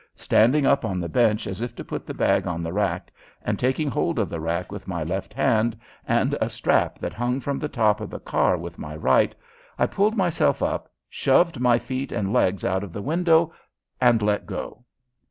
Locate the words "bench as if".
1.07-1.75